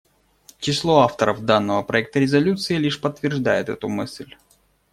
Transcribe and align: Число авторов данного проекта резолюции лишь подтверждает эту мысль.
Число 0.57 1.01
авторов 1.01 1.45
данного 1.45 1.83
проекта 1.83 2.17
резолюции 2.19 2.75
лишь 2.77 2.99
подтверждает 2.99 3.69
эту 3.69 3.87
мысль. 3.87 4.33